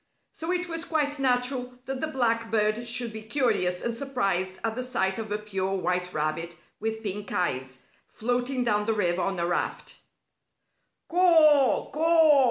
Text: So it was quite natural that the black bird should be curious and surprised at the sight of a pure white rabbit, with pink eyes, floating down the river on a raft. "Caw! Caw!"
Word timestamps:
So 0.31 0.51
it 0.51 0.67
was 0.67 0.83
quite 0.83 1.19
natural 1.19 1.77
that 1.85 2.01
the 2.01 2.07
black 2.07 2.49
bird 2.49 2.87
should 2.87 3.13
be 3.13 3.21
curious 3.21 3.81
and 3.83 3.93
surprised 3.93 4.59
at 4.63 4.73
the 4.73 4.81
sight 4.81 5.19
of 5.19 5.31
a 5.31 5.37
pure 5.37 5.77
white 5.77 6.11
rabbit, 6.11 6.55
with 6.79 7.03
pink 7.03 7.31
eyes, 7.31 7.77
floating 8.07 8.63
down 8.63 8.87
the 8.87 8.95
river 8.95 9.21
on 9.21 9.37
a 9.37 9.45
raft. 9.45 9.99
"Caw! 11.07 11.91
Caw!" 11.91 12.39